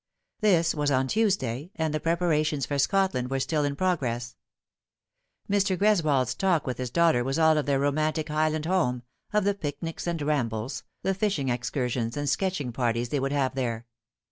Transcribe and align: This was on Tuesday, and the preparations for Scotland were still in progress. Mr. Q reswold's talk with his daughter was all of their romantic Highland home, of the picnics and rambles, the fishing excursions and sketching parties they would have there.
This 0.39 0.73
was 0.73 0.89
on 0.89 1.07
Tuesday, 1.07 1.69
and 1.75 1.93
the 1.93 1.99
preparations 1.99 2.65
for 2.65 2.79
Scotland 2.79 3.29
were 3.29 3.39
still 3.39 3.63
in 3.63 3.75
progress. 3.75 4.35
Mr. 5.47 5.77
Q 5.77 5.77
reswold's 5.77 6.33
talk 6.33 6.65
with 6.65 6.79
his 6.79 6.89
daughter 6.89 7.23
was 7.23 7.37
all 7.37 7.55
of 7.55 7.67
their 7.67 7.77
romantic 7.79 8.29
Highland 8.29 8.65
home, 8.65 9.03
of 9.31 9.43
the 9.43 9.53
picnics 9.53 10.07
and 10.07 10.19
rambles, 10.23 10.81
the 11.03 11.13
fishing 11.13 11.49
excursions 11.49 12.17
and 12.17 12.27
sketching 12.27 12.71
parties 12.73 13.09
they 13.09 13.19
would 13.19 13.31
have 13.31 13.53
there. 13.53 13.85